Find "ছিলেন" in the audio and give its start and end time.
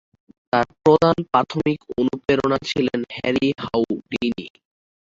2.69-2.99